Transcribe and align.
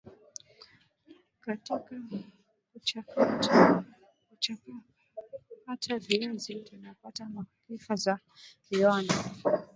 katika 1.41 1.79
kuchakata 4.29 5.99
viazi 5.99 6.55
tunapata 6.55 7.29
malighafi 7.29 7.95
za 7.95 8.19
viwanda 8.69 9.15